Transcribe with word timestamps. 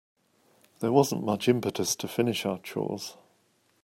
There 0.79 0.91
wasn't 0.91 1.23
much 1.27 1.47
impetus 1.47 1.95
to 1.97 2.07
finish 2.07 2.43
our 2.47 2.57
chores. 2.57 3.17